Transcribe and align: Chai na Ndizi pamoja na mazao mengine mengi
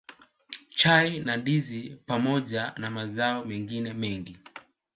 Chai 0.69 1.19
na 1.19 1.37
Ndizi 1.37 1.99
pamoja 2.05 2.73
na 2.77 2.89
mazao 2.91 3.45
mengine 3.45 3.93
mengi 3.93 4.37